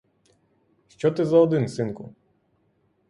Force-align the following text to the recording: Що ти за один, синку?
Що 0.87 1.11
ти 1.11 1.25
за 1.25 1.37
один, 1.37 1.67
синку? 1.67 2.15